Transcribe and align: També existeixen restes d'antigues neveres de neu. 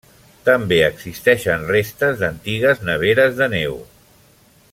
També 0.45 0.79
existeixen 0.85 1.67
restes 1.73 2.17
d'antigues 2.23 2.83
neveres 2.89 3.39
de 3.43 3.53
neu. 3.59 3.79